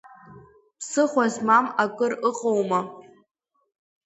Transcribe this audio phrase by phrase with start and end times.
[0.79, 2.79] Ԥсыхәа змам акыр ыҟоума…